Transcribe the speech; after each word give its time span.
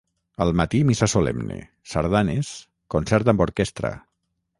Al 0.43 0.51
matí 0.59 0.79
missa 0.91 1.07
solemne, 1.11 1.57
sardanes, 1.91 2.49
concert 2.95 3.31
amb 3.35 3.45
orquestra. 3.47 3.93